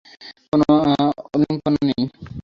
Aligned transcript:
কোনো 0.49 0.67
অলিম্পিয়া 1.27 1.71
নেই। 1.87 2.01